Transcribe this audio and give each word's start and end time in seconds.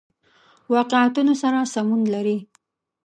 واقعیتونو 0.73 1.33
سره 1.41 1.59
سمون 1.73 2.01
لري. 2.13 2.37